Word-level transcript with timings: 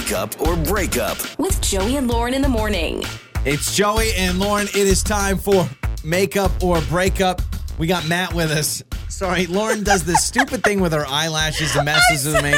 Makeup 0.00 0.38
or 0.42 0.56
breakup. 0.56 1.16
With 1.38 1.58
Joey 1.62 1.96
and 1.96 2.06
Lauren 2.06 2.34
in 2.34 2.42
the 2.42 2.50
morning. 2.50 3.02
It's 3.46 3.74
Joey 3.74 4.10
and 4.18 4.38
Lauren. 4.38 4.66
It 4.68 4.76
is 4.76 5.02
time 5.02 5.38
for 5.38 5.66
makeup 6.04 6.52
or 6.62 6.82
breakup. 6.82 7.40
We 7.78 7.86
got 7.86 8.06
Matt 8.06 8.34
with 8.34 8.50
us. 8.50 8.82
Sorry, 9.08 9.46
Lauren 9.46 9.84
does 9.84 10.04
this 10.04 10.22
stupid 10.26 10.62
thing 10.62 10.80
with 10.80 10.92
her 10.92 11.06
eyelashes 11.06 11.74
and 11.76 11.86
messes 11.86 12.26
with 12.30 12.42
me. 12.44 12.52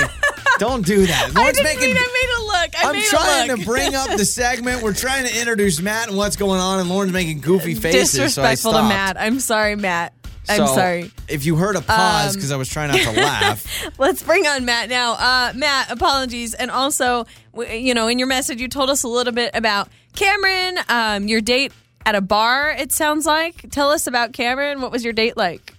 Don't 0.58 0.84
do 0.84 1.06
that. 1.06 1.30
I 1.36 1.38
Lauren's 1.40 1.58
didn't 1.58 1.76
making. 1.76 1.94
mean 1.94 1.96
I 1.96 2.00
made 2.00 2.34
a 2.36 2.42
look. 2.42 2.84
I 2.84 2.88
I'm 2.88 2.96
made 2.96 3.04
trying 3.04 3.50
a 3.50 3.52
look. 3.52 3.60
to 3.60 3.66
bring 3.66 3.94
up 3.94 4.08
the 4.16 4.24
segment. 4.24 4.82
We're 4.82 4.92
trying 4.92 5.24
to 5.24 5.38
introduce 5.38 5.80
Matt 5.80 6.08
and 6.08 6.16
what's 6.16 6.34
going 6.34 6.58
on, 6.60 6.80
and 6.80 6.88
Lauren's 6.88 7.12
making 7.12 7.38
goofy 7.38 7.74
faces. 7.76 8.10
so 8.10 8.20
I 8.22 8.24
Disrespectful 8.54 8.72
to. 8.72 8.82
Matt. 8.82 9.16
I'm 9.16 9.38
sorry, 9.38 9.76
Matt. 9.76 10.12
I'm 10.48 10.66
So, 10.66 10.74
sorry. 10.74 11.10
If 11.28 11.44
you 11.44 11.56
heard 11.56 11.76
a 11.76 11.80
pause 11.80 12.30
Um, 12.30 12.34
because 12.34 12.50
I 12.52 12.56
was 12.56 12.68
trying 12.68 12.88
not 12.90 13.00
to 13.00 13.12
laugh. 13.12 13.90
Let's 13.98 14.22
bring 14.22 14.46
on 14.46 14.64
Matt 14.64 14.88
now. 14.88 15.12
Uh, 15.12 15.52
Matt, 15.54 15.90
apologies. 15.90 16.54
And 16.54 16.70
also, 16.70 17.26
w- 17.52 17.72
you 17.76 17.94
know, 17.94 18.08
in 18.08 18.18
your 18.18 18.28
message, 18.28 18.60
you 18.60 18.68
told 18.68 18.90
us 18.90 19.02
a 19.02 19.08
little 19.08 19.32
bit 19.32 19.50
about 19.54 19.88
Cameron, 20.14 20.78
um, 20.88 21.28
your 21.28 21.40
date 21.40 21.72
at 22.06 22.14
a 22.14 22.20
bar, 22.20 22.70
it 22.70 22.90
sounds 22.92 23.26
like. 23.26 23.68
Tell 23.70 23.90
us 23.90 24.06
about 24.06 24.32
Cameron. 24.32 24.80
What 24.80 24.90
was 24.90 25.04
your 25.04 25.12
date 25.12 25.36
like? 25.36 25.74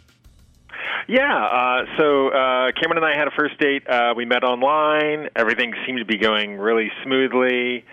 Yeah, 1.08 1.44
uh, 1.44 1.86
so 1.98 2.27
uh, 2.30 2.72
Cameron 2.80 2.98
and 2.98 3.05
I 3.05 3.18
had 3.18 3.27
a 3.27 3.32
first 3.32 3.58
date. 3.60 3.88
Uh, 3.90 4.13
we 4.16 4.26
met 4.26 4.44
online. 4.44 5.30
Everything 5.36 5.74
seemed 5.86 5.98
to 5.99 6.05
be 6.05 6.18
going 6.18 6.58
really 6.58 6.91
smoothly. 7.04 7.84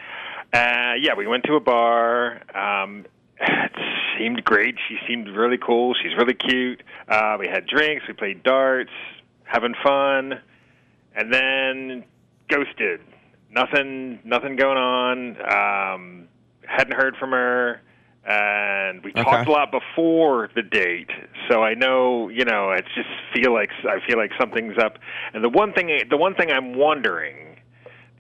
Uh, 0.53 0.93
yeah, 1.01 1.15
we 1.17 1.27
went 1.27 1.45
to 1.45 1.55
a 1.55 1.61
bar. 1.61 2.43
Um, 2.55 3.06
it 3.41 3.73
seemed 4.19 4.45
great. 4.45 4.77
She 4.89 4.97
seemed 5.07 5.29
really 5.29 5.59
cool. 5.59 5.95
She's 5.95 6.17
really 6.17 6.35
cute. 6.35 6.83
Uh, 7.09 7.37
we 7.39 7.47
had 7.49 7.67
drinks. 7.67 8.05
We 8.09 8.15
played 8.15 8.43
darts, 8.43 8.91
having 9.45 9.75
fun, 9.83 10.41
and 11.15 11.33
then 11.33 12.05
ghosted. 12.49 13.01
Nothing, 13.51 14.21
nothing 14.25 14.57
going 14.57 14.79
on. 14.79 15.37
Um, 15.41 16.29
hadn't 16.67 16.95
heard 16.95 17.17
from 17.17 17.31
her, 17.31 17.81
and 18.27 19.03
we 19.05 19.12
talked 19.12 19.48
a 19.48 19.53
lot 19.53 19.71
before 19.71 20.50
the 20.55 20.62
date. 20.62 21.11
So 21.48 21.62
I 21.62 21.75
know, 21.75 22.28
you 22.28 22.45
know, 22.45 22.71
I 22.71 22.81
just 22.81 23.09
feel 23.34 23.55
like 23.55 23.71
I 23.84 24.05
feel 24.06 24.19
like 24.19 24.33
something's 24.39 24.77
up. 24.78 24.98
And 25.33 25.45
the 25.45 25.48
one 25.48 25.73
thing, 25.73 25.89
the 26.11 26.17
one 26.17 26.34
thing 26.34 26.50
I'm 26.50 26.75
wondering, 26.77 27.45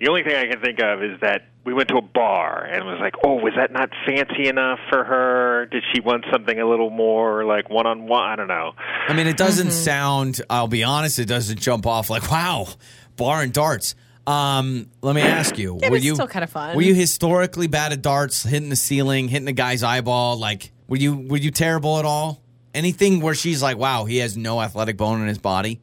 the 0.00 0.08
only 0.08 0.22
thing 0.22 0.34
I 0.36 0.46
can 0.50 0.60
think 0.60 0.80
of 0.80 1.02
is 1.02 1.20
that 1.20 1.42
we 1.64 1.74
went 1.74 1.88
to 1.88 1.96
a 1.96 2.02
bar 2.02 2.64
and 2.64 2.84
was 2.84 2.98
like, 3.00 3.14
oh, 3.24 3.34
was 3.34 3.52
that 3.56 3.72
not 3.72 3.90
fancy 4.06 4.46
enough 4.48 4.78
for 4.88 5.02
her? 5.04 5.66
Did 5.66 5.82
she 5.92 6.00
want 6.00 6.24
something 6.32 6.58
a 6.60 6.68
little 6.68 6.90
more 6.90 7.44
like 7.44 7.68
one 7.70 7.86
on 7.86 8.06
one? 8.06 8.22
I 8.22 8.36
don't 8.36 8.46
know. 8.48 8.72
I 9.08 9.14
mean, 9.14 9.26
it 9.26 9.36
doesn't 9.36 9.68
Mm-hmm. 9.68 9.84
sound. 9.84 10.40
I'll 10.48 10.68
be 10.68 10.84
honest. 10.84 11.18
It 11.18 11.24
doesn't 11.26 11.58
jump 11.60 11.86
off 11.86 12.08
like 12.10 12.30
wow, 12.30 12.68
bar 13.16 13.42
and 13.42 13.52
darts. 13.52 13.94
Um, 14.28 14.90
let 15.02 15.14
me 15.14 15.22
ask 15.22 15.56
you: 15.58 15.78
Yeah, 15.80 15.90
Were 15.90 15.96
you 15.98 16.14
still 16.14 16.26
kinda 16.28 16.46
fun. 16.48 16.74
Were 16.76 16.82
you 16.82 16.94
historically 16.94 17.66
bad 17.68 17.92
at 17.92 18.02
darts, 18.02 18.42
hitting 18.42 18.68
the 18.70 18.76
ceiling, 18.76 19.28
hitting 19.28 19.44
the 19.46 19.52
guy's 19.52 19.82
eyeball? 19.82 20.36
Like, 20.38 20.72
were 20.88 20.96
you 20.96 21.16
were 21.16 21.36
you 21.36 21.50
terrible 21.52 21.98
at 21.98 22.04
all? 22.04 22.42
Anything 22.74 23.20
where 23.20 23.34
she's 23.34 23.62
like, 23.62 23.76
wow, 23.78 24.04
he 24.04 24.18
has 24.18 24.36
no 24.36 24.60
athletic 24.60 24.96
bone 24.96 25.20
in 25.22 25.28
his 25.28 25.38
body? 25.38 25.80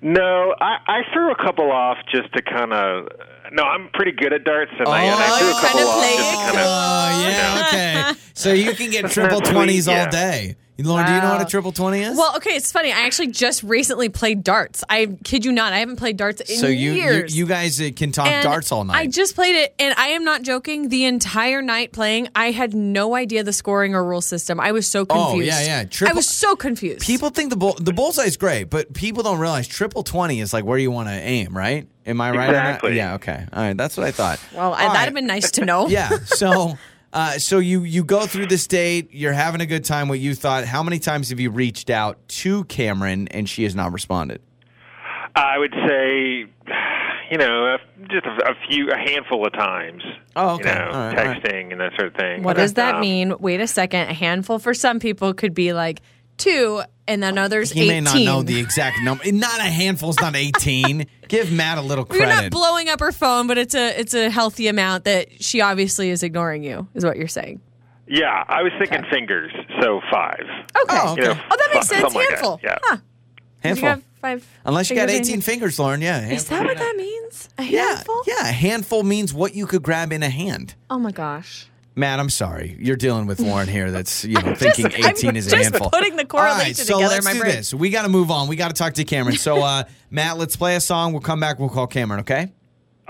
No, 0.00 0.54
I, 0.60 0.78
I 0.86 1.12
threw 1.12 1.30
a 1.30 1.36
couple 1.36 1.70
off 1.70 1.98
just 2.10 2.32
to 2.34 2.42
kind 2.42 2.72
of. 2.72 3.08
No, 3.50 3.62
I'm 3.62 3.88
pretty 3.94 4.12
good 4.12 4.32
at 4.32 4.44
darts, 4.44 4.70
and, 4.78 4.86
I, 4.88 5.04
and 5.04 5.14
I 5.14 5.38
threw 5.38 5.50
a 5.50 5.60
couple 5.60 5.88
off 5.88 6.04
just 6.04 6.30
to 6.30 6.36
kind 6.36 6.56
of. 6.56 6.64
Oh 6.66 7.28
yeah, 7.28 8.12
okay. 8.12 8.20
So 8.34 8.52
you 8.52 8.74
can 8.74 8.90
get 8.90 9.10
triple 9.10 9.38
Sweet, 9.44 9.52
twenties 9.52 9.88
all 9.88 9.94
yeah. 9.94 10.10
day. 10.10 10.56
Lauren, 10.80 11.06
do 11.06 11.12
you 11.12 11.20
know 11.20 11.30
what 11.30 11.42
a 11.42 11.44
triple 11.44 11.72
twenty 11.72 12.02
is? 12.02 12.16
Well, 12.16 12.36
okay, 12.36 12.50
it's 12.50 12.70
funny. 12.70 12.92
I 12.92 13.00
actually 13.00 13.28
just 13.28 13.64
recently 13.64 14.08
played 14.08 14.44
darts. 14.44 14.84
I 14.88 15.06
kid 15.24 15.44
you 15.44 15.50
not. 15.50 15.72
I 15.72 15.80
haven't 15.80 15.96
played 15.96 16.16
darts 16.16 16.40
in 16.40 16.56
so 16.56 16.68
you, 16.68 16.92
you 16.92 17.02
years. 17.02 17.36
you 17.36 17.46
guys 17.46 17.80
uh, 17.80 17.90
can 17.96 18.12
talk 18.12 18.28
And 18.28 18.44
darts 18.44 18.70
all 18.70 18.84
night. 18.84 18.96
I 18.96 19.06
just 19.08 19.34
played 19.34 19.56
it, 19.56 19.74
and 19.80 19.92
I 19.98 20.08
am 20.08 20.22
not 20.22 20.42
joking. 20.42 20.88
The 20.88 21.04
entire 21.04 21.62
night 21.62 21.90
playing, 21.90 22.28
I 22.36 22.52
had 22.52 22.74
no 22.74 23.16
idea 23.16 23.42
the 23.42 23.52
scoring 23.52 23.94
or 23.94 24.04
rule 24.04 24.20
system. 24.20 24.60
I 24.60 24.70
was 24.70 24.86
so 24.86 25.04
confused. 25.04 25.26
Oh, 25.26 25.30
confused. 25.32 25.60
yeah, 25.66 25.86
yeah. 26.00 26.08
I 26.08 26.12
was 26.12 26.28
so 26.28 26.54
confused. 26.54 27.00
People 27.00 27.30
think 27.30 27.50
the 27.50 27.56
bull 27.56 27.74
the 27.80 27.92
bullseye 27.92 28.24
is 28.24 28.36
great, 28.36 28.70
but 28.70 28.92
people 28.94 29.24
don't 29.24 29.40
realize 29.40 29.66
triple 29.66 30.04
twenty 30.04 30.40
is 30.40 30.52
like 30.52 30.64
where 30.64 30.78
you 30.78 30.92
want 30.92 31.08
to 31.08 31.14
aim, 31.14 31.56
right? 31.56 31.88
Am 32.06 32.20
I 32.20 32.30
right 32.30 32.38
on 32.38 32.54
Exactly. 32.54 32.90
that? 32.90 32.96
Yeah, 32.96 33.14
okay. 33.14 33.46
All 33.52 33.62
right, 33.62 33.76
that's 33.76 33.96
what 33.96 34.06
I 34.06 34.12
thought. 34.12 34.40
well, 34.54 34.72
I, 34.72 34.78
that'd 34.82 34.92
right. 34.94 35.04
have 35.06 35.14
been 35.14 35.26
nice 35.26 35.50
to 35.52 35.64
know. 35.64 35.88
Yeah. 35.98 36.08
So 36.24 36.78
uh, 37.12 37.38
so 37.38 37.58
you 37.58 37.82
you 37.84 38.04
go 38.04 38.26
through 38.26 38.46
this 38.46 38.66
date, 38.66 39.08
you're 39.12 39.32
having 39.32 39.60
a 39.60 39.66
good 39.66 39.84
time, 39.84 40.08
what 40.08 40.18
you 40.20 40.34
thought. 40.34 40.64
How 40.64 40.82
many 40.82 40.98
times 40.98 41.30
have 41.30 41.40
you 41.40 41.50
reached 41.50 41.90
out 41.90 42.18
to 42.28 42.64
Cameron 42.64 43.28
and 43.28 43.48
she 43.48 43.64
has 43.64 43.74
not 43.74 43.92
responded? 43.92 44.40
I 45.34 45.56
would 45.58 45.72
say, 45.86 46.46
you 47.30 47.38
know, 47.38 47.76
just 48.10 48.26
a, 48.26 48.50
a 48.50 48.54
few, 48.68 48.90
a 48.90 48.96
handful 48.96 49.46
of 49.46 49.52
times. 49.52 50.02
Oh, 50.34 50.54
okay. 50.56 50.68
You 50.70 50.74
know, 50.74 50.84
All 50.86 50.90
right, 50.90 51.18
all 51.18 51.24
right. 51.26 51.42
texting 51.42 51.70
and 51.72 51.80
that 51.80 51.92
sort 51.96 52.08
of 52.08 52.14
thing. 52.14 52.42
What 52.42 52.56
does 52.56 52.74
that 52.74 52.96
Um, 52.96 53.00
mean? 53.00 53.34
Wait 53.38 53.60
a 53.60 53.66
second. 53.66 54.08
A 54.08 54.14
handful 54.14 54.58
for 54.58 54.74
some 54.74 54.98
people 54.98 55.32
could 55.34 55.54
be 55.54 55.72
like 55.72 56.00
two, 56.38 56.82
and 57.06 57.22
then 57.22 57.36
others 57.38 57.70
He 57.72 57.80
18. 57.82 57.88
may 57.88 58.00
not 58.00 58.18
know 58.20 58.42
the 58.42 58.58
exact 58.58 58.98
number. 59.02 59.30
Not 59.30 59.58
a 59.60 59.64
handful, 59.64 60.10
it's 60.10 60.20
not 60.20 60.34
18. 60.36 61.06
Give 61.28 61.52
Matt 61.52 61.78
a 61.78 61.82
little 61.82 62.04
credit. 62.04 62.26
You're 62.26 62.42
not 62.42 62.50
blowing 62.50 62.88
up 62.88 63.00
her 63.00 63.12
phone, 63.12 63.46
but 63.46 63.58
it's 63.58 63.74
a 63.74 63.98
it's 64.00 64.14
a 64.14 64.30
healthy 64.30 64.68
amount 64.68 65.04
that 65.04 65.42
she 65.42 65.60
obviously 65.60 66.10
is 66.10 66.22
ignoring 66.22 66.62
you. 66.64 66.86
Is 66.94 67.04
what 67.04 67.16
you're 67.16 67.28
saying? 67.28 67.60
Yeah, 68.06 68.44
I 68.48 68.62
was 68.62 68.72
thinking 68.78 69.04
fingers, 69.10 69.52
so 69.82 70.00
five. 70.10 70.40
Okay. 70.40 70.98
Oh, 70.98 71.14
You 71.16 71.22
know. 71.24 71.30
Oh, 71.50 71.56
that 71.58 71.68
makes 71.74 71.88
fi- 71.88 71.96
sense. 71.96 72.00
something 72.00 72.18
like 72.20 72.28
Handful. 72.30 72.60
Yeah. 72.64 72.78
Huh. 72.82 72.96
handful. 73.62 73.82
You 73.82 73.88
have 73.90 74.02
five. 74.22 74.46
Unless 74.64 74.88
you 74.88 74.96
got 74.96 75.10
18 75.10 75.30
your- 75.34 75.42
fingers, 75.42 75.78
Lauren. 75.78 76.00
Yeah. 76.00 76.26
Is 76.30 76.46
that 76.48 76.64
what 76.64 76.78
that 76.78 76.96
means? 76.96 77.50
A 77.58 77.64
Yeah, 77.64 77.96
handful? 77.96 78.22
yeah. 78.26 78.48
A 78.48 78.52
handful 78.52 79.02
means 79.02 79.34
what 79.34 79.54
you 79.54 79.66
could 79.66 79.82
grab 79.82 80.10
in 80.12 80.22
a 80.22 80.30
hand. 80.30 80.74
Oh 80.88 80.98
my 80.98 81.10
gosh. 81.12 81.66
Matt, 81.98 82.20
I'm 82.20 82.30
sorry. 82.30 82.76
You're 82.80 82.96
dealing 82.96 83.26
with 83.26 83.40
Lauren 83.40 83.68
here. 83.68 83.90
That's 83.90 84.24
you 84.24 84.34
know 84.40 84.54
thinking 84.56 84.88
Just- 84.90 85.08
18 85.24 85.30
I'm 85.30 85.36
is 85.36 85.46
a 85.48 85.50
just 85.50 85.62
handful. 85.64 85.90
putting 85.90 86.16
the 86.16 86.26
All 86.30 86.40
right, 86.40 86.50
correlation 86.52 86.74
so 86.84 86.94
together 86.98 87.04
in 87.04 87.10
let's 87.10 87.24
my 87.26 87.32
do 87.34 87.40
brain. 87.40 87.52
this. 87.56 87.74
We 87.74 87.90
got 87.90 88.02
to 88.02 88.08
move 88.08 88.30
on. 88.30 88.48
We 88.48 88.56
got 88.56 88.68
to 88.68 88.74
talk 88.74 88.94
to 88.94 89.04
Cameron. 89.04 89.36
So 89.36 89.62
uh, 89.62 89.84
Matt, 90.10 90.38
let's 90.38 90.56
play 90.56 90.76
a 90.76 90.80
song. 90.80 91.12
We'll 91.12 91.20
come 91.22 91.40
back. 91.40 91.58
We'll 91.58 91.68
call 91.68 91.86
Cameron. 91.86 92.20
Okay. 92.20 92.52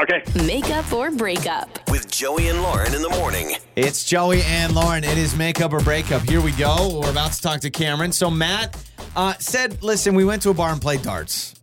Okay. 0.00 0.22
Makeup 0.47 0.93
or 0.93 1.10
breakup. 1.10 1.91
With 1.91 2.09
Joey 2.10 2.48
and 2.48 2.62
Lauren 2.62 2.94
in 2.94 3.03
the 3.03 3.09
morning. 3.10 3.56
It's 3.75 4.04
Joey 4.04 4.43
and 4.43 4.72
Lauren. 4.75 5.03
It 5.04 5.19
is 5.19 5.34
makeup 5.37 5.72
or 5.72 5.81
breakup. 5.81 6.22
Here 6.22 6.41
we 6.41 6.53
go. 6.53 7.00
We're 7.03 7.10
about 7.10 7.32
to 7.32 7.43
talk 7.43 7.60
to 7.62 7.71
Cameron. 7.71 8.12
So 8.12 8.31
Matt 8.31 8.77
uh, 9.16 9.34
said, 9.41 9.82
"Listen, 9.82 10.15
we 10.15 10.25
went 10.25 10.43
to 10.43 10.50
a 10.50 10.54
bar 10.54 10.71
and 10.71 10.81
played 10.81 11.03
darts." 11.03 11.54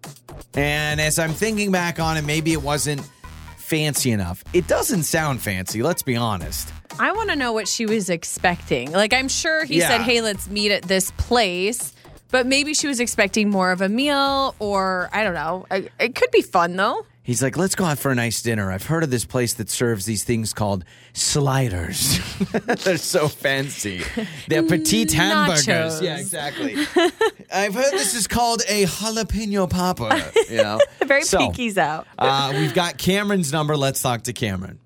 And 0.53 0.99
as 0.99 1.17
I'm 1.17 1.31
thinking 1.31 1.71
back 1.71 1.99
on 1.99 2.17
it, 2.17 2.23
maybe 2.25 2.51
it 2.53 2.61
wasn't 2.61 3.09
fancy 3.57 4.11
enough. 4.11 4.43
It 4.53 4.67
doesn't 4.67 5.03
sound 5.03 5.41
fancy. 5.41 5.81
Let's 5.81 6.03
be 6.03 6.15
honest. 6.17 6.71
I 6.99 7.11
want 7.11 7.29
to 7.29 7.35
know 7.35 7.51
what 7.53 7.67
she 7.67 7.85
was 7.85 8.09
expecting. 8.09 8.91
Like, 8.91 9.13
I'm 9.13 9.27
sure 9.27 9.65
he 9.65 9.79
Yeah. 9.79 9.89
said, 9.89 10.01
hey, 10.01 10.21
let's 10.21 10.47
meet 10.49 10.71
at 10.71 10.83
this 10.83 11.11
place, 11.11 11.93
but 12.31 12.45
maybe 12.45 12.73
she 12.73 12.87
was 12.87 12.99
expecting 12.99 13.49
more 13.49 13.71
of 13.71 13.81
a 13.81 13.89
meal 13.89 14.55
or 14.59 15.09
I 15.11 15.23
don't 15.23 15.33
know. 15.33 15.65
I, 15.69 15.89
it 15.99 16.15
could 16.15 16.31
be 16.31 16.41
fun 16.41 16.75
though. 16.75 17.05
He's 17.21 17.41
like, 17.41 17.57
let's 17.57 17.73
go 17.73 17.85
out 17.85 17.97
for 17.97 18.11
a 18.11 18.15
nice 18.15 18.41
dinner. 18.43 18.71
I've 18.71 18.85
heard 18.85 19.03
of 19.03 19.09
this 19.09 19.25
place 19.25 19.55
that 19.55 19.67
serves 19.69 20.05
these 20.05 20.23
things 20.23 20.53
called 20.53 20.85
sliders. 21.13 22.19
They're 22.83 22.97
so 22.97 23.27
fancy. 23.27 24.03
They're 24.47 24.61
petite 24.61 25.11
hamburgers. 25.11 25.65
Nachos. 25.65 26.01
Yeah, 26.03 26.17
exactly. 26.19 26.75
I've 27.51 27.73
heard 27.73 27.91
this 27.93 28.13
is 28.13 28.27
called 28.27 28.61
a 28.69 28.85
jalapeno 28.85 29.67
popper. 29.67 30.21
You 30.51 30.57
know, 30.57 30.79
Very 31.05 31.23
So, 31.23 31.39
pinkies 31.39 31.77
out. 31.77 32.05
Uh, 32.17 32.53
we've 32.57 32.75
got 32.75 32.99
Cameron's 32.99 33.51
number. 33.51 33.75
Let's 33.75 34.01
talk 34.03 34.21
to 34.23 34.33
Cameron. 34.33 34.79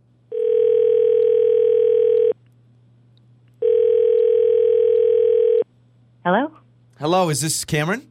Hello? 6.26 6.52
Hello, 7.12 7.30
is 7.30 7.42
this 7.42 7.66
Cameron? 7.66 8.08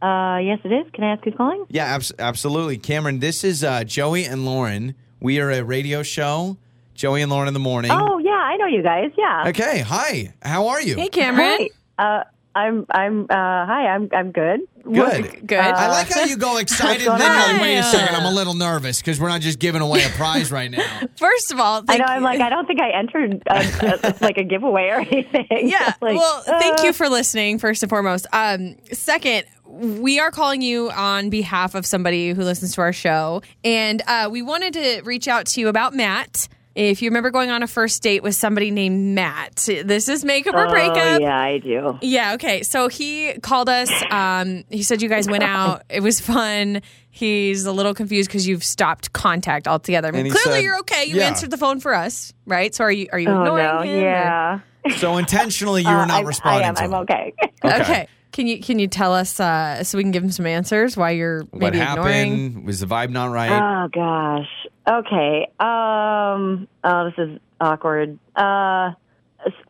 Uh, 0.00 0.38
yes, 0.40 0.60
it 0.62 0.70
is. 0.70 0.86
Can 0.92 1.02
I 1.02 1.14
ask 1.14 1.24
who's 1.24 1.34
calling? 1.36 1.64
Yeah, 1.68 1.86
abs- 1.86 2.12
absolutely. 2.16 2.78
Cameron, 2.78 3.18
this 3.18 3.42
is 3.42 3.64
uh, 3.64 3.82
Joey 3.82 4.24
and 4.24 4.44
Lauren. 4.44 4.94
We 5.18 5.40
are 5.40 5.50
a 5.50 5.64
radio 5.64 6.04
show, 6.04 6.56
Joey 6.94 7.22
and 7.22 7.32
Lauren 7.32 7.48
in 7.48 7.54
the 7.54 7.58
morning. 7.58 7.90
Oh, 7.90 8.18
yeah, 8.18 8.30
I 8.30 8.56
know 8.56 8.66
you 8.66 8.84
guys. 8.84 9.10
Yeah. 9.18 9.46
Okay, 9.48 9.80
hi. 9.80 10.32
How 10.42 10.68
are 10.68 10.80
you? 10.80 10.94
Hey, 10.94 11.08
Cameron. 11.08 11.68
Hi. 11.98 12.20
Uh, 12.20 12.24
I'm, 12.56 12.86
I'm, 12.90 13.24
uh, 13.24 13.26
hi, 13.66 13.86
I'm, 13.88 14.08
I'm 14.12 14.32
good. 14.32 14.60
Good. 14.82 15.46
Good. 15.46 15.58
I 15.58 15.88
like 15.88 16.10
how 16.10 16.24
you 16.24 16.36
go 16.36 16.56
excited. 16.58 17.06
What's 17.06 17.22
Then 17.22 17.32
you're 17.32 17.52
like, 17.52 17.60
wait 17.60 17.76
a 17.78 17.82
second, 17.82 18.16
I'm 18.16 18.24
a 18.24 18.34
little 18.34 18.54
nervous 18.54 19.00
because 19.00 19.20
we're 19.20 19.28
not 19.28 19.40
just 19.40 19.58
giving 19.58 19.82
away 19.82 20.04
a 20.04 20.08
prize 20.10 20.50
right 20.50 20.70
now. 20.70 21.00
First 21.16 21.52
of 21.52 21.60
all, 21.60 21.82
I 21.82 21.82
thank 21.82 22.00
know. 22.00 22.06
I'm 22.06 22.22
like, 22.22 22.40
I 22.40 22.48
don't 22.48 22.66
think 22.66 22.80
I 22.80 22.90
entered 22.90 23.42
a, 23.46 23.54
a, 23.54 24.14
like 24.22 24.38
a 24.38 24.44
giveaway 24.44 24.88
or 24.88 25.00
anything. 25.00 25.68
Yeah. 25.68 25.94
Like, 26.00 26.16
well, 26.16 26.42
thank 26.42 26.80
uh, 26.80 26.84
you 26.84 26.92
for 26.92 27.08
listening, 27.08 27.58
first 27.58 27.82
and 27.82 27.90
foremost. 27.90 28.26
Um, 28.32 28.76
second, 28.92 29.44
we 29.66 30.18
are 30.18 30.30
calling 30.30 30.62
you 30.62 30.90
on 30.90 31.28
behalf 31.30 31.74
of 31.74 31.84
somebody 31.84 32.32
who 32.32 32.42
listens 32.42 32.74
to 32.76 32.80
our 32.80 32.92
show. 32.92 33.42
And 33.64 34.02
uh, 34.06 34.28
we 34.30 34.42
wanted 34.42 34.72
to 34.74 35.02
reach 35.04 35.28
out 35.28 35.46
to 35.46 35.60
you 35.60 35.68
about 35.68 35.94
Matt. 35.94 36.48
If 36.76 37.00
you 37.00 37.08
remember 37.08 37.30
going 37.30 37.50
on 37.50 37.62
a 37.62 37.66
first 37.66 38.02
date 38.02 38.22
with 38.22 38.34
somebody 38.34 38.70
named 38.70 39.14
Matt. 39.14 39.56
This 39.84 40.08
is 40.08 40.24
makeup 40.24 40.54
or 40.54 40.68
breakup. 40.68 40.96
Oh, 40.98 41.18
yeah, 41.18 41.38
I 41.38 41.58
do. 41.58 41.98
Yeah, 42.02 42.34
okay. 42.34 42.62
So 42.62 42.88
he 42.88 43.32
called 43.42 43.68
us. 43.70 43.90
Um, 44.10 44.64
he 44.70 44.82
said 44.82 45.00
you 45.00 45.08
guys 45.08 45.26
went 45.28 45.42
out. 45.42 45.82
It 45.88 46.00
was 46.02 46.20
fun. 46.20 46.82
He's 47.10 47.64
a 47.64 47.72
little 47.72 47.94
confused 47.94 48.28
because 48.28 48.46
you've 48.46 48.62
stopped 48.62 49.12
contact 49.14 49.66
altogether. 49.66 50.08
I 50.08 50.10
mean, 50.10 50.20
And 50.20 50.26
he 50.26 50.32
clearly 50.32 50.58
said- 50.58 50.64
you're 50.64 50.78
okay. 50.80 51.06
You 51.06 51.16
Yeah. 51.16 51.28
answered 51.28 51.50
the 51.50 51.56
phone 51.56 51.80
for 51.80 51.94
us, 51.94 52.34
right? 52.44 52.74
So 52.74 52.84
are 52.84 52.92
you 52.92 53.08
are 53.10 53.18
you 53.18 53.28
Oh 53.30 53.40
ignoring 53.42 53.64
no, 53.64 53.80
him? 53.80 53.88
or- 53.98 54.00
yeah. 54.02 54.58
So 54.98 55.16
intentionally, 55.16 55.82
you 55.82 55.88
were 55.88 55.94
Uh, 56.02 56.06
not 56.06 56.24
I, 56.24 56.26
responding 56.26 56.64
I 56.64 56.68
am. 56.68 56.74
to 56.76 56.82
I'm 56.82 56.90
him. 56.90 56.94
okay. 57.00 57.32
Okay. 57.64 57.80
Okay. 57.82 58.08
Can 58.36 58.46
you 58.46 58.60
can 58.60 58.78
you 58.78 58.86
tell 58.86 59.14
us 59.14 59.40
uh, 59.40 59.82
so 59.82 59.96
we 59.96 60.04
can 60.04 60.10
give 60.10 60.22
him 60.22 60.30
some 60.30 60.44
answers 60.44 60.94
why 60.94 61.12
you're 61.12 61.44
What 61.52 61.72
maybe 61.72 61.80
ignoring? 61.80 62.50
happened? 62.50 62.66
Was 62.66 62.80
the 62.80 62.86
vibe 62.86 63.08
not 63.08 63.30
right? 63.30 63.50
Oh 63.50 63.88
gosh. 63.88 64.66
Okay. 64.86 65.48
Um. 65.58 66.68
Oh, 66.84 67.10
this 67.10 67.14
is 67.16 67.40
awkward. 67.62 68.18
Uh. 68.36 68.90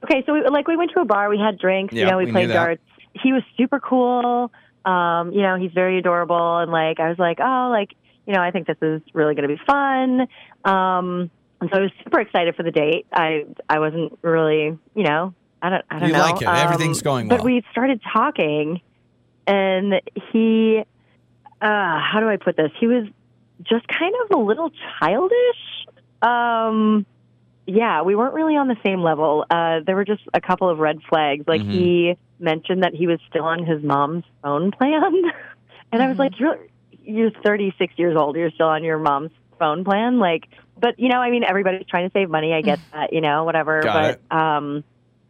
Okay. 0.02 0.24
So 0.26 0.32
we 0.32 0.42
like 0.50 0.66
we 0.66 0.76
went 0.76 0.90
to 0.96 1.00
a 1.00 1.04
bar. 1.04 1.28
We 1.28 1.38
had 1.38 1.60
drinks. 1.60 1.94
Yeah, 1.94 2.06
you 2.06 2.10
know, 2.10 2.16
we, 2.16 2.24
we 2.24 2.26
knew 2.26 2.32
played 2.32 2.50
that. 2.50 2.54
darts. 2.54 2.82
He 3.22 3.32
was 3.32 3.44
super 3.56 3.78
cool. 3.78 4.50
Um. 4.84 5.30
You 5.30 5.42
know, 5.42 5.56
he's 5.56 5.70
very 5.70 5.98
adorable, 6.00 6.58
and 6.58 6.72
like 6.72 6.98
I 6.98 7.08
was 7.08 7.20
like, 7.20 7.38
oh, 7.40 7.68
like 7.70 7.94
you 8.26 8.34
know, 8.34 8.40
I 8.40 8.50
think 8.50 8.66
this 8.66 8.78
is 8.82 9.00
really 9.14 9.36
going 9.36 9.48
to 9.48 9.54
be 9.54 9.62
fun. 9.64 10.22
Um. 10.64 11.30
And 11.60 11.70
so 11.72 11.78
I 11.78 11.82
was 11.82 11.92
super 12.02 12.18
excited 12.18 12.56
for 12.56 12.64
the 12.64 12.72
date. 12.72 13.06
I 13.12 13.44
I 13.68 13.78
wasn't 13.78 14.18
really, 14.22 14.76
you 14.96 15.04
know, 15.04 15.34
I 15.62 15.70
don't 15.70 15.84
I 15.90 15.98
don't 15.98 16.08
You 16.08 16.14
know. 16.14 16.20
like 16.20 16.42
it. 16.42 16.48
Everything's 16.48 16.98
Um, 17.00 17.04
going 17.04 17.28
But 17.28 17.38
well. 17.40 17.46
we 17.46 17.62
started 17.72 18.00
talking, 18.12 18.80
and 19.46 20.00
he, 20.32 20.82
uh, 21.60 21.66
how 22.00 22.18
do 22.20 22.28
I 22.28 22.36
put 22.36 22.56
this? 22.56 22.70
He 22.78 22.86
was 22.86 23.04
just 23.62 23.86
kind 23.88 24.14
of 24.24 24.38
a 24.38 24.40
little 24.42 24.70
childish. 25.00 25.86
Um, 26.22 27.06
yeah, 27.66 28.02
we 28.02 28.14
weren't 28.14 28.34
really 28.34 28.56
on 28.56 28.68
the 28.68 28.76
same 28.84 29.02
level. 29.02 29.44
Uh, 29.50 29.80
there 29.84 29.96
were 29.96 30.04
just 30.04 30.22
a 30.34 30.40
couple 30.40 30.68
of 30.68 30.78
red 30.78 31.00
flags. 31.08 31.44
Like 31.48 31.62
Mm-hmm. 31.62 31.70
he 31.70 32.16
mentioned 32.38 32.82
that 32.82 32.94
he 32.94 33.06
was 33.06 33.18
still 33.28 33.44
on 33.44 33.64
his 33.64 33.82
mom's 33.82 34.24
phone 34.42 34.70
plan, 34.72 35.02
and 35.92 36.02
I 36.02 36.06
was 36.08 36.18
like, 36.18 36.38
"You're 36.38 36.58
you're 37.02 37.30
36 37.44 37.94
years 37.96 38.16
old. 38.16 38.36
You're 38.36 38.50
still 38.50 38.68
on 38.68 38.84
your 38.84 38.98
mom's 38.98 39.30
phone 39.58 39.84
plan." 39.84 40.18
Like, 40.18 40.48
but 40.78 40.98
you 40.98 41.08
know, 41.08 41.18
I 41.18 41.30
mean, 41.30 41.44
everybody's 41.44 41.86
trying 41.86 42.08
to 42.08 42.12
save 42.12 42.28
money. 42.30 42.52
I 42.52 42.60
get 42.60 42.78
that, 42.92 43.12
you 43.12 43.20
know, 43.20 43.44
whatever. 43.44 43.80
Got 43.82 44.18
but 44.30 44.36
um, 44.36 44.84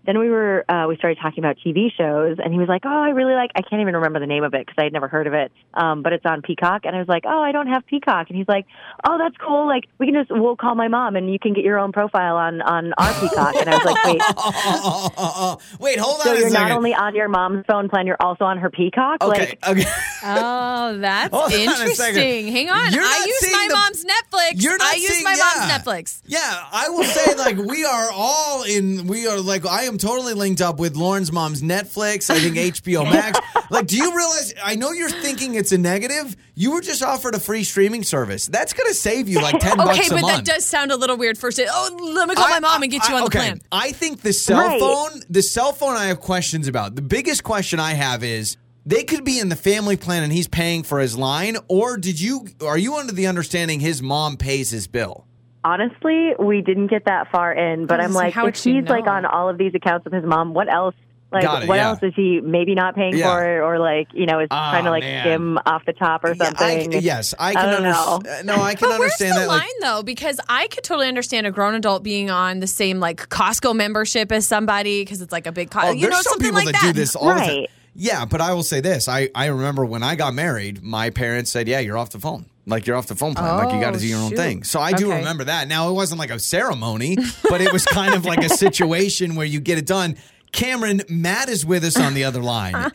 then 0.07 0.19
we 0.19 0.31
were 0.31 0.65
uh, 0.71 0.87
we 0.89 0.97
started 0.97 1.19
talking 1.21 1.43
about 1.45 1.57
TV 1.65 1.89
shows, 1.97 2.39
and 2.43 2.53
he 2.53 2.59
was 2.59 2.69
like, 2.69 2.83
"Oh, 2.85 2.89
I 3.03 3.11
really 3.11 3.35
like. 3.35 3.51
I 3.55 3.63
can't 3.63 3.83
even 3.83 3.95
remember 3.95 4.21
the 4.21 4.27
name 4.27 4.45
of 4.45 4.55
it 4.55 4.65
because 4.67 4.77
I 4.79 4.85
had 4.85 4.93
never 4.93 5.09
heard 5.09 5.27
of 5.27 5.35
it. 5.35 5.53
Um, 5.75 6.03
but 6.03 6.13
it's 6.13 6.25
on 6.27 6.43
Peacock." 6.43 6.83
And 6.85 6.95
I 6.95 6.99
was 6.99 7.09
like, 7.09 7.25
"Oh, 7.27 7.43
I 7.43 7.53
don't 7.53 7.67
have 7.69 7.85
Peacock." 7.87 8.29
And 8.29 8.37
he's 8.39 8.49
like, 8.49 8.67
"Oh, 9.07 9.19
that's 9.19 9.37
cool. 9.39 9.67
Like 9.67 9.85
we 9.99 10.07
can 10.07 10.15
just 10.15 10.31
we'll 10.31 10.57
call 10.57 10.75
my 10.75 10.89
mom, 10.89 11.17
and 11.17 11.31
you 11.33 11.39
can 11.39 11.53
get 11.55 11.65
your 11.65 11.79
own 11.79 11.93
profile 11.93 12.37
on 12.37 12.63
on 12.63 12.93
our 12.99 13.13
Peacock." 13.21 13.55
And 13.57 13.69
I 13.69 13.77
was 13.77 13.85
like, 13.85 14.05
"Wait." 14.05 15.81
Wait, 15.81 15.99
hold 15.99 16.21
So 16.23 16.31
on 16.31 16.37
a 16.37 16.41
you're 16.41 16.51
second. 16.51 16.69
not 16.69 16.77
only 16.77 16.95
on 16.95 17.15
your 17.15 17.29
mom's 17.29 17.65
phone 17.67 17.89
plan, 17.89 18.07
you're 18.07 18.17
also 18.21 18.45
on 18.45 18.59
her 18.59 18.71
Peacock. 18.71 19.23
okay, 19.23 19.57
Like, 19.63 19.69
okay. 19.69 19.85
Oh, 20.25 20.97
that's 20.99 21.35
Hold 21.35 21.53
on 21.53 21.59
interesting. 21.61 22.49
Hang 22.49 22.71
on. 22.71 22.93
You're 22.93 23.03
I 23.05 23.25
use 23.27 23.53
my 23.53 23.67
the- 23.69 23.75
mom's 23.75 24.05
Netflix. 24.05 24.63
You're 24.63 24.77
not 24.79 24.93
I 24.93 24.97
use 24.97 25.09
seeing- 25.13 25.25
my 25.25 25.35
yeah. 25.35 25.67
mom's 25.69 25.73
Netflix. 25.73 26.23
Yeah, 26.27 26.65
I 26.73 26.89
will 26.89 27.05
say 27.05 27.35
like 27.37 27.57
we 27.59 27.85
are 27.85 28.09
all 28.13 28.63
in. 28.65 29.07
We 29.07 29.27
are 29.27 29.39
like 29.41 29.67
I 29.67 29.85
am 29.85 29.96
totally 29.99 30.35
linked 30.35 30.61
up 30.61 30.79
with 30.79 30.97
Lauren's 30.97 31.31
mom's 31.33 31.63
Netflix. 31.63 32.31
I 32.31 32.39
think 32.39 32.57
HBO 32.83 33.05
Max. 33.05 33.39
Like, 33.71 33.87
do 33.87 33.97
you 33.97 34.17
realize? 34.17 34.55
I 34.63 34.75
know 34.77 34.93
you're 34.93 35.11
thinking 35.11 35.55
it's 35.55 35.73
a 35.73 35.79
negative. 35.79 36.37
You 36.55 36.73
were 36.73 36.81
just 36.81 37.03
offered 37.03 37.35
a 37.35 37.41
free 37.41 37.65
streaming 37.65 38.03
service. 38.03 38.47
That's 38.47 38.73
going 38.73 38.89
to 38.89 38.95
save 38.95 39.29
you 39.29 39.41
like 39.41 39.59
ten 39.59 39.73
Okay, 39.81 39.85
bucks 39.85 40.11
a 40.11 40.15
but 40.15 40.27
that 40.27 40.45
does 40.45 40.65
sound 40.65 40.93
a 40.93 40.97
little 40.97 41.17
weird. 41.17 41.37
First, 41.39 41.61
oh, 41.69 42.13
let 42.17 42.29
me 42.29 42.35
call 42.35 42.49
my 42.49 42.57
I- 42.57 42.61
mom 42.61 42.83
and 42.83 42.91
get 42.93 43.09
you 43.09 43.15
I- 43.15 43.19
on 43.19 43.21
the 43.23 43.27
okay. 43.27 43.39
plan. 43.39 43.61
I 43.73 43.93
think 43.93 44.21
the 44.23 44.33
cell 44.33 44.59
Right. 44.61 44.81
phone, 44.81 45.23
the 45.29 45.43
cell 45.43 45.73
phone, 45.73 45.97
I 45.97 46.07
have 46.07 46.21
questions 46.21 46.69
about. 46.69 46.95
The 46.97 47.03
biggest 47.03 47.43
question 47.45 47.81
I 47.81 47.95
have 47.95 48.23
is. 48.25 48.57
They 48.89 49.03
could 49.03 49.25
be 49.25 49.41
in 49.41 49.49
the 49.49 49.57
family 49.57 49.97
plan 49.97 50.23
and 50.23 50.33
he's 50.33 50.47
paying 50.47 50.85
for 50.85 51.01
his 51.01 51.19
line, 51.19 51.57
or 51.67 51.97
did 51.97 52.21
you? 52.21 52.47
Are 52.65 52.79
you 52.79 52.95
under 52.95 53.13
the 53.13 53.27
understanding 53.27 53.81
his 53.81 54.01
mom 54.01 54.37
pays 54.37 54.71
his 54.71 54.87
bill? 54.87 55.27
Honestly, 55.65 56.33
we 56.39 56.63
didn't 56.63 56.89
get 56.89 57.05
that 57.07 57.31
far 57.31 57.53
in. 57.53 57.87
But 57.87 58.01
I 58.01 58.05
I'm 58.05 58.13
like, 58.13 58.27
like, 58.27 58.35
how 58.35 58.47
if 58.47 58.57
she 58.57 58.75
he's 58.75 58.89
like 58.89 59.07
on 59.07 59.25
all 59.27 59.49
of 59.49 59.59
these 59.59 59.75
accounts 59.75 60.05
with 60.05 60.13
his 60.15 60.25
mom, 60.25 60.55
what 60.55 60.73
else? 60.73 60.95
Like, 61.33 61.43
it, 61.43 61.69
what 61.69 61.75
yeah. 61.75 61.89
else 61.89 61.99
is 62.03 62.13
he 62.15 62.41
maybe 62.41 62.75
not 62.77 62.95
paying 62.95 63.17
Yeah. 63.17 63.35
for 63.35 63.45
it, 63.45 63.61
or 63.61 63.79
like, 63.81 64.07
you 64.15 64.27
know, 64.27 64.39
is 64.39 64.47
Ah, 64.51 64.71
trying 64.71 64.85
to 64.85 64.91
like 64.91 65.03
man. 65.03 65.23
skim 65.25 65.59
off 65.67 65.85
the 65.85 65.93
top 65.93 66.23
or 66.25 66.29
Yeah, 66.35 66.53
I- 66.57 66.79
something? 66.85 67.03
yes, 67.03 67.35
I 67.37 67.53
can 67.53 67.73
don't 67.73 67.83
know. 67.83 68.15
understand. 68.15 68.47
No, 68.47 68.55
I 68.63 68.75
can 68.77 68.89
But 68.89 69.01
where's 69.01 69.13
understand 69.21 69.37
the 69.37 69.41
that. 69.41 69.49
line 69.49 69.59
like, 69.59 69.71
though? 69.83 70.03
Because 70.05 70.39
I 70.49 70.69
could 70.69 70.85
totally 70.85 71.09
understand 71.09 71.47
a 71.49 71.51
grown 71.51 71.75
adult 71.75 72.05
being 72.05 72.31
on 72.31 72.61
the 72.61 72.69
same 72.69 73.01
like 73.01 73.29
Costco 73.29 73.75
membership 73.75 74.31
as 74.31 74.47
somebody 74.47 75.03
because 75.03 75.21
it's 75.21 75.33
like 75.33 75.47
a 75.49 75.53
big, 75.53 75.71
co- 75.73 75.81
Oh, 75.83 75.91
you 75.91 76.03
there's 76.03 76.11
know, 76.13 76.17
some 76.23 76.31
something 76.35 76.47
people 76.47 76.65
like 76.65 76.67
that, 76.67 76.81
that. 76.83 76.93
do 76.95 77.01
this 77.01 77.17
all 77.17 77.35
the 77.35 77.41
time. 77.41 77.67
Yeah, 77.97 78.25
but 78.25 78.41
I 78.41 78.53
will 78.53 78.63
say 78.63 78.81
this: 78.81 79.09
I 79.09 79.29
I 79.35 79.47
remember 79.47 79.85
when 79.85 80.03
I 80.05 80.15
got 80.15 80.33
married, 80.33 80.83
my 80.83 81.11
parents 81.11 81.51
said, 81.51 81.67
"Yeah, 81.67 81.81
you're 81.81 81.99
off 81.99 82.11
the 82.11 82.21
phone. 82.21 82.47
Like 82.67 82.87
you're 82.87 82.97
off 82.97 83.07
the 83.07 83.15
phone 83.15 83.35
plan. 83.35 83.57
like 83.57 83.73
you 83.73 83.81
got 83.81 83.93
to 83.93 83.97
Oh, 83.97 84.01
do 84.01 84.07
your 84.09 84.19
own 84.21 84.33
oh, 84.33 84.37
thing." 84.37 84.65
So 84.65 84.81
I 84.81 84.93
do 84.93 85.07
Okay. 85.09 85.19
remember 85.19 85.45
that. 85.45 85.69
Now 85.69 85.89
it 85.89 85.93
wasn't 85.93 86.19
like 86.19 86.31
a 86.31 86.39
ceremony, 86.39 87.17
but 87.49 87.61
it 87.61 87.73
was 87.73 87.85
kind 87.85 88.15
of 88.15 88.25
like 88.25 88.41
a 88.45 88.49
situation 88.49 89.37
where 89.37 89.47
you 89.47 89.61
get 89.61 89.79
it 89.79 89.87
done. 89.87 90.17
Cameron, 90.53 91.03
Matt 91.09 91.49
is 91.49 91.65
with 91.65 91.85
us 91.85 91.97
on 91.99 92.15
the 92.15 92.25
other 92.25 92.43
line, 92.43 92.91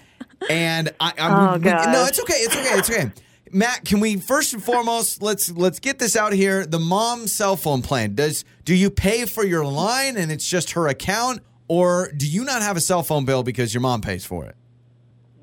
and 0.49 0.89
I, 0.99 1.13
I'm, 1.17 1.33
Oh, 1.33 1.57
we- 1.57 1.69
no, 1.69 2.05
it's 2.05 2.19
okay, 2.19 2.33
it's 2.35 2.55
okay, 2.55 2.77
it's 2.77 2.89
okay. 2.89 3.11
Matt, 3.53 3.83
can 3.85 3.99
we 3.99 4.15
first 4.17 4.53
and 4.53 4.63
foremost 4.63 5.21
let's 5.21 5.51
let's 5.51 5.79
get 5.79 5.99
this 5.99 6.15
out 6.15 6.31
here. 6.33 6.65
The 6.65 6.79
mom 6.79 7.27
cell 7.27 7.55
phone 7.57 7.81
plan. 7.81 8.15
Does 8.15 8.45
do 8.65 8.73
you 8.73 8.89
pay 8.89 9.25
for 9.25 9.45
your 9.45 9.65
line 9.65 10.15
and 10.17 10.31
it's 10.31 10.47
just 10.47 10.71
her 10.71 10.87
account, 10.87 11.41
or 11.67 12.11
do 12.15 12.25
you 12.27 12.43
not 12.45 12.61
have 12.61 12.77
a 12.77 12.81
cell 12.81 13.03
phone 13.03 13.25
bill 13.25 13.43
because 13.43 13.73
your 13.73 13.81
mom 13.81 14.01
pays 14.01 14.25
for 14.25 14.45
it? 14.45 14.55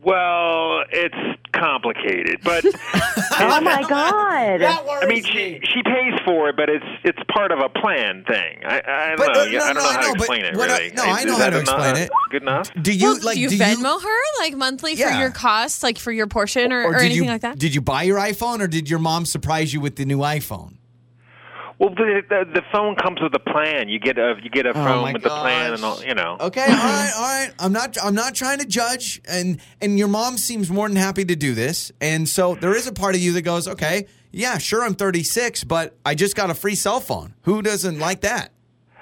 Well, 0.09 0.85
it's 0.91 1.39
complicated, 1.53 2.41
but 2.43 2.65
oh 3.41 3.61
my 3.61 3.85
god! 3.87 4.63
I 4.63 5.07
mean, 5.07 5.23
she 5.23 5.61
she 5.63 5.83
pays 5.83 6.19
for 6.25 6.49
it, 6.49 6.57
but 6.57 6.71
it's 6.71 6.85
it's 7.05 7.19
part 7.31 7.53
of 7.53 7.59
a 7.59 7.69
plan 7.69 8.25
thing. 8.25 8.61
I, 8.65 8.81
I 8.87 9.09
don't 9.09 9.19
But, 9.19 9.35
know. 9.35 9.43
uh, 9.43 9.45
no, 9.45 9.59
I 9.59 9.73
don't 9.73 9.75
no, 9.75 9.81
know 9.83 9.89
I 9.89 9.93
how 9.93 10.01
know, 10.01 10.07
to 10.07 10.13
but 10.13 10.17
explain 10.21 10.45
it. 10.47 10.57
what 10.57 10.71
I- 10.71 10.79
Really, 10.79 10.93
no, 10.95 11.03
I 11.05 11.19
Is 11.19 11.25
know 11.27 11.37
how 11.37 11.51
to 11.51 11.61
explain 11.61 11.97
it. 11.97 12.11
Good 12.31 12.43
enough. 12.43 12.71
Do 12.81 12.93
you 12.93 13.05
well, 13.09 13.19
like 13.23 13.35
do 13.35 13.41
you 13.43 13.51
do 13.51 13.59
Venmo 13.59 14.03
her 14.03 14.23
like 14.41 14.57
monthly 14.57 14.97
for 14.97 15.11
your 15.11 15.31
costs, 15.31 15.83
like 15.83 15.99
for 15.99 16.11
your 16.11 16.27
portion 16.27 16.73
or, 16.73 16.85
or, 16.85 16.93
did 16.95 17.03
anything 17.03 17.25
you 17.25 17.31
like 17.31 17.43
that? 17.43 17.59
did 17.59 17.75
you 17.75 17.83
buy 17.83 18.05
your 18.05 18.19
iPhone 18.19 18.61
or 18.61 18.67
did 18.67 18.89
your 18.89 18.99
mom 19.01 19.27
surprise 19.27 19.75
you 19.75 19.81
with 19.83 19.97
the 19.97 20.07
new 20.07 20.19
iPhone? 20.21 20.78
Well, 21.79 21.91
the, 21.91 22.23
the 22.29 22.45
the 22.55 22.63
phone 22.73 22.97
comes 22.97 23.21
with 23.21 23.33
a 23.35 23.39
plan. 23.39 23.89
You 23.89 24.01
get 24.01 24.19
a 24.19 24.35
you 24.43 24.51
get 24.51 24.67
a 24.67 24.71
Oh, 24.71 24.75
my 24.75 24.85
phone 24.85 25.13
with 25.13 25.23
the 25.23 25.29
plan 25.29 25.75
and 25.75 25.85
all. 25.85 26.03
You 26.03 26.15
know. 26.15 26.37
Okay, 26.41 26.63
all 26.63 26.69
right, 26.69 27.13
all 27.17 27.23
right. 27.23 27.51
I'm 27.61 27.73
not 27.73 27.97
I'm 28.03 28.15
not 28.15 28.35
trying 28.35 28.59
to 28.59 28.67
judge 28.67 29.21
and 29.29 29.61
and 29.81 29.97
your 29.99 30.09
mom 30.09 30.39
seems 30.39 30.71
more 30.71 30.89
than 30.89 30.97
happy 30.97 31.25
to 31.25 31.37
do 31.37 31.55
this. 31.55 31.93
And 32.01 32.29
so 32.29 32.57
there 32.57 32.75
is 32.75 32.87
a 32.89 32.93
part 32.93 33.15
of 33.15 33.21
you 33.21 33.33
that 33.33 33.43
goes, 33.43 33.69
"Okay, 33.69 34.07
yeah, 34.33 34.59
sure 34.59 34.83
I'm 34.85 34.95
36, 34.95 35.65
but 35.65 35.97
I 36.05 36.15
just 36.17 36.35
got 36.35 36.51
a 36.51 36.55
free 36.55 36.75
cell 36.75 36.99
phone. 36.99 37.35
Who 37.43 37.63
doesn't 37.63 37.99
like 38.01 38.23
that?" 38.23 38.51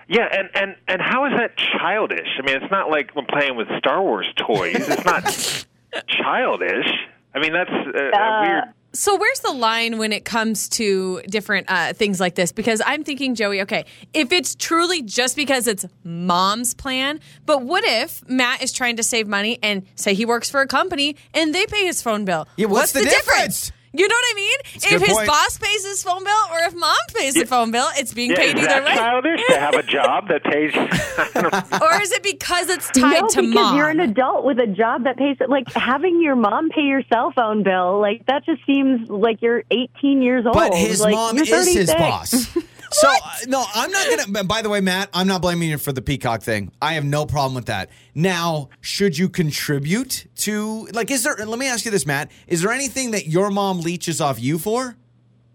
Yeah, 0.09 0.29
and, 0.31 0.51
and 0.55 0.77
and 0.87 1.01
how 1.01 1.25
is 1.25 1.33
that 1.39 1.57
childish? 1.57 2.29
I 2.39 2.43
mean, 2.47 2.57
it's 2.63 2.71
not 2.71 2.91
like 2.91 3.11
we're 3.17 3.25
playing 3.25 3.57
with 3.57 3.69
Star 3.79 4.03
Wars 4.03 4.27
toys. 4.37 4.87
It's 4.89 5.05
not 5.05 5.25
childish. 6.09 6.87
I 7.35 7.39
mean, 7.41 7.53
that's 7.53 7.71
uh, 7.71 8.19
a 8.19 8.43
weird. 8.47 8.65
So 8.97 9.15
where's 9.17 9.41
the 9.41 9.53
line 9.53 9.99
when 9.99 10.11
it 10.11 10.25
comes 10.25 10.71
to 10.71 11.21
different 11.29 11.71
uh, 11.71 11.93
things 11.93 12.19
like 12.19 12.35
this? 12.35 12.51
Because 12.51 12.81
I'm 12.87 13.05
thinking, 13.05 13.35
Joey, 13.35 13.61
okay, 13.63 13.85
if 14.15 14.33
it's 14.33 14.55
truly 14.55 15.03
just 15.03 15.37
because 15.37 15.67
it's 15.67 15.85
mom's 16.03 16.73
plan, 16.73 17.21
but 17.45 17.63
what 17.63 17.85
if 17.85 18.27
Matt 18.27 18.63
is 18.63 18.73
trying 18.73 18.97
to 18.97 19.03
save 19.03 19.29
money 19.29 19.59
and 19.63 19.85
say 19.97 20.15
he 20.15 20.25
works 20.25 20.49
for 20.49 20.63
a 20.63 20.67
company 20.67 21.15
and 21.35 21.55
they 21.55 21.67
pay 21.67 21.85
his 21.85 22.01
phone 22.01 22.25
bill? 22.25 22.49
Yeah, 22.57 22.69
what's 22.69 22.93
the 22.93 23.05
difference? 23.05 23.71
You 23.97 24.09
know 24.09 24.15
what 24.15 24.25
I 24.33 24.35
mean? 24.35 24.59
a 24.91 24.95
if 24.95 25.03
his 25.03 25.17
point. 25.17 25.27
boss 25.29 25.59
pays 25.59 25.85
his 25.85 26.03
phone 26.03 26.23
bill 26.25 26.43
or 26.53 26.59
if 26.67 26.75
mom 26.75 26.97
pays 27.15 27.35
the 27.35 27.47
phone 27.47 27.71
bill, 27.71 27.87
it's 27.97 28.13
being 28.15 28.31
Yeah, 28.31 28.37
paid 28.37 28.57
is 28.59 28.65
either 28.65 28.67
that 28.69 28.85
way. 28.85 28.95
childish 28.95 29.41
to 29.49 29.59
have 29.59 29.75
a 29.75 29.83
job 29.83 30.29
that 30.29 30.45
pays? 30.45 30.73
I 30.75 31.41
know. 31.43 31.79
or 31.87 32.03
is 32.03 32.13
it 32.13 32.23
because 32.23 32.69
it's 32.69 32.89
tied 32.91 33.23
no, 33.23 33.29
to 33.29 33.41
because 33.43 33.55
mom? 33.55 33.77
you're 33.77 33.89
an 33.89 34.01
adult 34.01 34.45
with 34.45 34.59
a 34.59 34.67
job 34.67 35.05
that 35.05 35.17
pays. 35.17 35.37
it. 35.41 35.49
Like 35.49 35.73
having 35.73 36.21
your 36.23 36.37
mom 36.37 36.69
pay 36.71 36.83
your 36.83 37.03
cell 37.13 37.33
phone 37.35 37.63
bill, 37.63 38.01
like 38.01 38.27
that 38.27 38.45
just 38.45 38.65
seems 38.67 39.09
like 39.09 39.41
you're 39.43 39.63
18 39.71 40.23
years 40.23 40.45
old. 40.47 40.55
But 40.55 40.75
his 40.75 41.01
like, 41.01 41.15
mom 41.15 41.37
you're 41.37 41.47
is 41.47 41.73
his 41.73 41.93
boss. 41.95 42.57
So 42.93 43.09
uh, 43.09 43.31
no, 43.47 43.65
I'm 43.75 43.91
not 43.91 44.09
gonna. 44.09 44.45
By 44.45 44.63
the 44.63 44.69
way, 44.69 44.81
Matt, 44.81 45.11
I'm 45.13 45.27
not 45.27 45.43
blaming 45.43 45.71
you 45.71 45.79
for 45.79 45.93
the 45.93 46.03
peacock 46.03 46.43
thing. 46.43 46.71
I 46.81 46.95
have 46.95 47.05
no 47.05 47.27
problem 47.27 47.55
with 47.55 47.67
that. 47.67 47.91
Now, 48.15 48.69
should 48.81 49.19
you 49.19 49.29
contribute 49.29 50.27
to 50.37 50.87
like? 50.93 51.11
Is 51.11 51.25
there? 51.25 51.35
Let 51.37 51.59
me 51.59 51.69
ask 51.69 51.85
you 51.85 51.91
this, 51.91 52.07
Matt. 52.07 52.31
Is 52.47 52.63
there 52.63 52.73
anything 52.73 53.11
that 53.13 53.27
your 53.27 53.51
mom 53.51 53.81
leeches 53.81 54.21
off 54.21 54.41
you 54.41 54.59
for, 54.59 54.97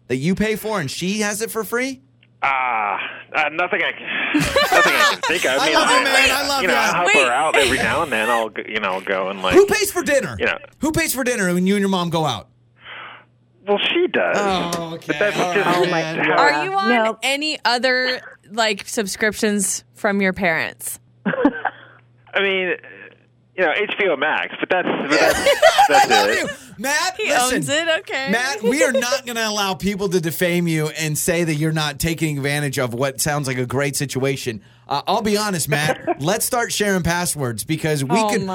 that 0.07 0.17
you 0.17 0.35
pay 0.35 0.55
for, 0.55 0.79
and 0.79 0.89
she 0.89 1.21
has 1.21 1.41
it 1.41 1.51
for 1.51 1.63
free? 1.63 2.01
Ah, 2.43 2.97
uh, 3.35 3.49
nothing 3.49 3.81
I 3.83 3.91
can, 3.91 4.33
nothing 4.33 4.93
I 4.93 5.07
can 5.11 5.21
think 5.21 5.45
of. 5.45 5.59
I 5.59 5.65
mean, 5.67 5.75
love 5.75 5.89
you, 5.89 6.03
man. 6.03 6.31
I 6.31 6.47
love 6.47 6.61
you 6.63 6.67
know. 6.69 6.75
I 6.75 6.95
help 6.95 7.07
Wait. 7.07 7.15
her 7.17 7.31
out 7.31 7.55
every 7.55 7.77
now 7.77 8.01
and 8.01 8.11
then. 8.11 8.29
I'll, 8.29 8.51
you 8.67 8.79
know, 8.79 8.99
go 9.01 9.29
and 9.29 9.41
like. 9.43 9.53
Who 9.53 9.65
pays 9.67 9.91
for 9.91 10.01
dinner? 10.01 10.35
Yeah. 10.39 10.57
Who 10.79 10.91
pays 10.91 11.13
for 11.13 11.23
dinner 11.23 11.53
when 11.53 11.67
you 11.67 11.75
and 11.75 11.81
your 11.81 11.89
mom 11.89 12.09
go 12.09 12.25
out? 12.25 12.49
Well, 13.67 13.77
she 13.77 14.07
does. 14.07 14.35
Oh, 14.39 14.93
okay. 14.95 15.17
that's 15.19 15.37
All 15.39 15.53
just- 15.53 15.65
right, 15.65 15.77
Oh, 15.77 15.85
my. 15.91 16.25
God. 16.27 16.39
Are 16.39 16.65
you 16.65 16.73
on 16.73 16.89
Nope. 16.89 17.19
any 17.23 17.59
other 17.63 18.21
like 18.49 18.87
subscriptions 18.87 19.83
from 19.93 20.21
your 20.21 20.33
parents? 20.33 20.99
I 21.25 22.39
mean, 22.41 22.75
you 23.55 23.65
know, 23.65 23.71
HBO 23.73 24.17
Max, 24.17 24.55
but 24.59 24.69
that's 24.69 24.87
but 24.87 25.09
that's, 25.89 26.07
that's 26.07 26.43
it. 26.43 26.70
Matt, 26.81 27.15
He 27.17 27.29
listen, 27.29 27.57
owns 27.57 27.69
it. 27.69 27.87
Okay, 27.99 28.31
Matt, 28.31 28.63
we 28.63 28.83
are 28.83 28.91
not 28.91 29.25
going 29.25 29.35
to 29.35 29.47
allow 29.47 29.75
people 29.75 30.09
to 30.09 30.19
defame 30.19 30.67
you 30.67 30.87
and 30.89 31.17
say 31.17 31.43
that 31.43 31.55
you're 31.55 31.71
not 31.71 31.99
taking 31.99 32.37
advantage 32.37 32.79
of 32.79 32.93
what 32.93 33.21
sounds 33.21 33.47
like 33.47 33.57
a 33.57 33.65
great 33.67 33.95
situation. 33.95 34.61
Uh, 34.87 35.01
I'll 35.07 35.21
be 35.21 35.37
honest, 35.37 35.69
Matt. 35.69 36.19
let's 36.21 36.45
start 36.45 36.73
sharing 36.73 37.03
passwords 37.03 37.63
because 37.63 38.03
we 38.03 38.09
Oh 38.19 38.29
could, 38.29 38.41
you 38.41 38.47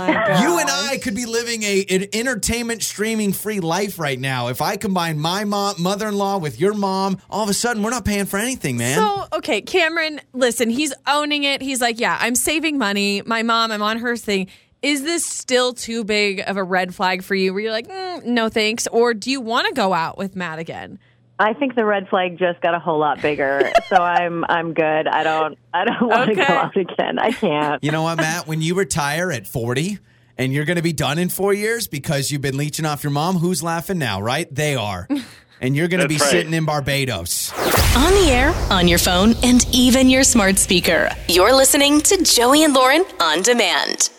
and. 0.59 0.67
I 0.69 0.99
could 1.03 1.15
be 1.15 1.25
living 1.25 1.63
a 1.63 1.85
an 1.89 2.07
entertainment 2.13 2.83
streaming 2.83 3.33
free 3.33 3.61
life 3.61 3.99
right 3.99 4.19
now. 4.19 4.49
If 4.49 4.61
I 4.61 4.77
combine 4.77 5.19
my 5.19 5.45
mom, 5.45 5.81
mother-in-law 5.81 6.39
with 6.39 6.61
your 6.61 6.75
mom, 6.75 7.19
all 7.31 7.43
of 7.43 7.49
a 7.49 7.55
sudden 7.55 7.83
we're 7.83 7.91
not 7.91 8.05
paying 8.05 8.27
for 8.27 8.39
anything, 8.39 8.77
man. 8.77 8.99
So, 8.99 9.27
okay, 9.39 9.63
Cameron, 9.63 10.21
listen, 10.35 10.69
he's 10.69 10.93
owning 11.07 11.45
it. 11.45 11.63
He's 11.63 11.81
like, 11.81 11.99
yeah, 11.99 12.19
I'm 12.21 12.35
saving 12.35 12.77
money. 12.77 13.23
My 13.25 13.43
mom, 13.43 13.71
I'm 13.73 13.83
on 13.83 13.99
her 13.99 14.17
thing. 14.17 14.49
Is 14.87 15.03
this 15.03 15.27
still 15.27 15.73
too 15.73 16.05
big 16.05 16.45
of 16.47 16.57
a 16.57 16.63
red 16.63 16.95
flag 16.95 17.25
for 17.25 17.35
you 17.35 17.53
where 17.53 17.61
you're 17.61 17.73
like, 17.73 17.89
mm, 17.89 18.25
no 18.25 18.49
thanks? 18.49 18.87
Or 18.87 19.15
do 19.15 19.33
you 19.33 19.41
want 19.41 19.67
to 19.67 19.75
go 19.75 19.93
out 19.93 20.17
with 20.17 20.37
Matt 20.37 20.61
again? 20.61 21.01
I 21.41 21.55
think 21.55 21.75
the 21.75 21.85
red 21.85 22.09
flag 22.09 22.39
just 22.39 22.61
got 22.61 22.73
a 22.73 22.79
whole 22.79 23.01
lot 23.01 23.21
bigger, 23.21 23.69
so 23.89 23.97
I'm 23.97 24.45
I'm 24.49 24.75
good. 24.75 25.09
I 25.09 25.25
don't 25.25 25.59
I 25.75 25.85
don't 25.87 26.09
want 26.09 26.27
to 26.27 26.41
Okay. 26.41 26.47
go 26.47 26.55
out 26.55 26.77
again. 26.77 27.19
I 27.19 27.33
can't. 27.33 27.83
You 27.83 27.91
know 27.91 28.05
what, 28.05 28.17
Matt? 28.19 28.47
When 28.47 28.63
you 28.63 28.77
retire 28.77 29.33
at 29.33 29.49
40 29.49 29.99
and 30.39 30.53
you're 30.53 30.65
going 30.67 30.77
to 30.77 30.83
be 30.85 30.93
done 30.93 31.19
in 31.19 31.31
four 31.31 31.53
years 31.53 31.89
because 31.89 32.31
you've 32.31 32.41
been 32.43 32.57
leeching 32.57 32.87
off 32.87 33.03
your 33.03 33.11
mom, 33.11 33.39
who's 33.39 33.65
laughing 33.65 33.99
now, 33.99 34.21
right? 34.23 34.53
They 34.55 34.77
are. 34.77 35.09
And 35.59 35.75
you're 35.75 35.89
going 35.89 36.03
to 36.03 36.09
be 36.09 36.19
right. 36.19 36.31
sitting 36.31 36.53
in 36.53 36.67
Barbados. 36.67 37.51
On 37.97 38.13
the 38.13 38.29
air, 38.31 38.53
on 38.71 38.87
your 38.87 38.99
phone, 38.99 39.33
and 39.43 39.67
even 39.75 40.11
your 40.11 40.23
smart 40.23 40.59
speaker. 40.59 41.09
You're 41.29 41.55
listening 41.55 42.03
to 42.03 42.23
Joey 42.23 42.65
and 42.65 42.75
Lauren 42.75 43.07
on 43.21 43.41
demand. 43.41 44.11